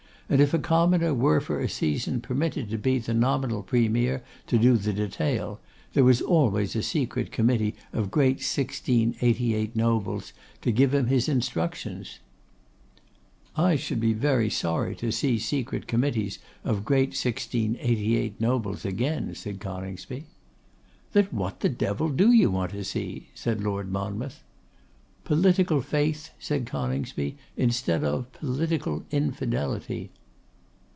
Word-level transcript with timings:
And 0.31 0.39
if 0.39 0.53
a 0.53 0.59
commoner 0.59 1.13
were 1.13 1.41
for 1.41 1.59
a 1.59 1.67
season 1.67 2.21
permitted 2.21 2.69
to 2.69 2.77
be 2.77 2.99
the 2.99 3.13
nominal 3.13 3.63
Premier 3.63 4.23
to 4.47 4.57
do 4.57 4.77
the 4.77 4.93
detail, 4.93 5.59
there 5.91 6.05
was 6.05 6.21
always 6.21 6.73
a 6.73 6.81
secret 6.81 7.33
committee 7.33 7.75
of 7.91 8.09
great 8.11 8.37
1688 8.37 9.75
nobles 9.75 10.31
to 10.61 10.71
give 10.71 10.93
him 10.93 11.07
his 11.07 11.27
instructions.' 11.27 12.19
'I 13.57 13.75
should 13.75 13.99
be 13.99 14.13
very 14.13 14.49
sorry 14.49 14.95
to 14.95 15.11
see 15.11 15.37
secret 15.37 15.85
committees 15.85 16.39
of 16.63 16.85
great 16.85 17.09
1688 17.09 18.39
nobles 18.39 18.85
again,' 18.85 19.35
said 19.35 19.59
Coningsby. 19.59 20.27
'Then 21.11 21.27
what 21.31 21.59
the 21.59 21.67
devil 21.67 22.07
do 22.07 22.31
you 22.31 22.49
want 22.49 22.71
to 22.71 22.85
see?' 22.85 23.27
said 23.35 23.59
Lord 23.61 23.91
Monmouth. 23.91 24.41
'Political 25.25 25.81
faith,' 25.81 26.29
said 26.39 26.65
Coningsby, 26.65 27.35
'instead 27.57 28.05
of 28.05 28.31
political 28.31 29.03
infidelity. 29.11 30.09